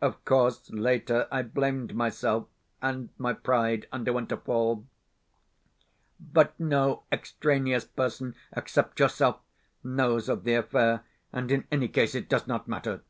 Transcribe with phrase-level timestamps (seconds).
[0.00, 2.46] Of course, later I blamed myself,
[2.80, 4.86] and my pride underwent a fall;
[6.20, 9.40] but no extraneous person except yourself
[9.82, 11.02] knows of the affair,
[11.32, 13.02] and in any case it does not matter.